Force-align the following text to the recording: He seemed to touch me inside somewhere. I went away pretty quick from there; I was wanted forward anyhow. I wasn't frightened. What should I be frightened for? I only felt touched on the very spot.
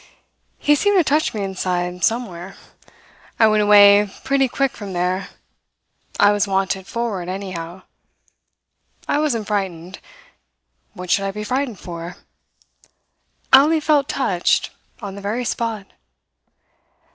He 0.57 0.73
seemed 0.73 0.97
to 0.97 1.03
touch 1.03 1.31
me 1.31 1.43
inside 1.43 2.03
somewhere. 2.03 2.55
I 3.39 3.45
went 3.45 3.61
away 3.61 4.09
pretty 4.23 4.47
quick 4.47 4.71
from 4.71 4.93
there; 4.93 5.27
I 6.19 6.31
was 6.31 6.47
wanted 6.47 6.87
forward 6.87 7.29
anyhow. 7.29 7.83
I 9.07 9.19
wasn't 9.19 9.45
frightened. 9.45 9.99
What 10.93 11.11
should 11.11 11.25
I 11.25 11.29
be 11.29 11.43
frightened 11.43 11.77
for? 11.77 12.17
I 13.53 13.59
only 13.61 13.79
felt 13.79 14.09
touched 14.09 14.71
on 15.03 15.13
the 15.13 15.21
very 15.21 15.45
spot. 15.45 15.85